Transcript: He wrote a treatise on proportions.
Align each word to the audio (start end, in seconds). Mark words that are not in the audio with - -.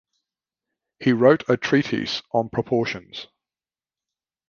He 0.99 1.13
wrote 1.13 1.47
a 1.47 1.57
treatise 1.57 2.23
on 2.31 2.49
proportions. 2.49 3.27